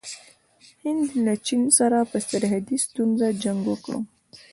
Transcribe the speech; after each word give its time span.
هند 0.83 1.07
له 1.25 1.33
چین 1.47 1.61
سره 1.77 1.99
په 2.11 2.17
سرحدي 2.29 2.77
ستونزه 2.85 3.27
جنګ 3.43 3.61
وکړ. 3.67 3.91